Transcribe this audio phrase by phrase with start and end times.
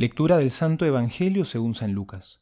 [0.00, 2.40] Lectura del Santo Evangelio según San Lucas.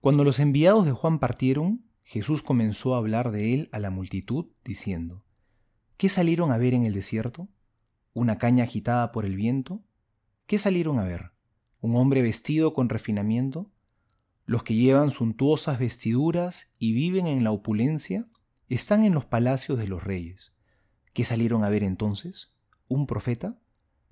[0.00, 4.46] Cuando los enviados de Juan partieron, Jesús comenzó a hablar de él a la multitud,
[4.64, 5.22] diciendo,
[5.98, 7.50] ¿Qué salieron a ver en el desierto?
[8.14, 9.82] ¿Una caña agitada por el viento?
[10.46, 11.32] ¿Qué salieron a ver?
[11.82, 13.70] ¿Un hombre vestido con refinamiento?
[14.46, 18.26] Los que llevan suntuosas vestiduras y viven en la opulencia
[18.70, 20.54] están en los palacios de los reyes.
[21.12, 22.50] ¿Qué salieron a ver entonces?
[22.88, 23.58] ¿Un profeta?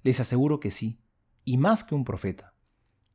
[0.03, 0.99] Les aseguro que sí
[1.45, 2.55] y más que un profeta.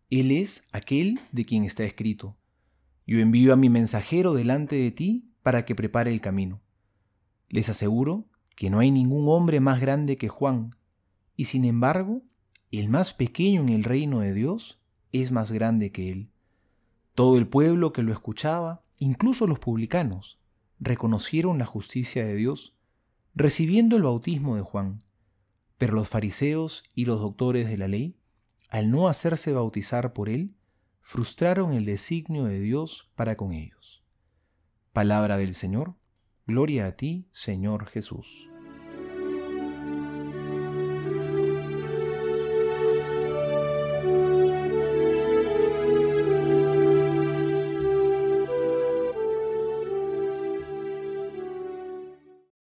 [0.10, 2.38] Él es aquel de quien está escrito.
[3.08, 6.62] Yo envío a mi mensajero delante de ti para que prepare el camino.
[7.50, 8.26] Les aseguro
[8.56, 10.76] que no hay ningún hombre más grande que Juan,
[11.36, 12.24] y sin embargo,
[12.72, 14.80] el más pequeño en el reino de Dios
[15.12, 16.30] es más grande que él.
[17.14, 20.40] Todo el pueblo que lo escuchaba, incluso los publicanos,
[20.80, 22.76] reconocieron la justicia de Dios,
[23.34, 25.04] recibiendo el bautismo de Juan.
[25.78, 28.18] Pero los fariseos y los doctores de la ley,
[28.70, 30.56] al no hacerse bautizar por él,
[31.02, 34.04] frustraron el designio de Dios para con ellos.
[34.94, 35.96] Palabra del Señor,
[36.48, 38.50] gloria a ti, Señor Jesús.